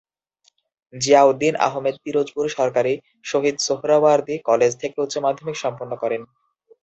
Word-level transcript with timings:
জিয়াউদ্দিন 0.93 1.53
আহমেদ 1.67 1.95
পিরোজপুর 2.03 2.45
সরকারী 2.57 2.93
শহীদ 3.25 3.55
সোহরাওয়ার্দী 3.67 4.35
কলেজ 4.49 4.71
থেকে 4.81 4.97
উচ্চমাধ্যমিক 5.01 5.57
সম্পন্ন 5.63 5.91
করেন। 6.03 6.21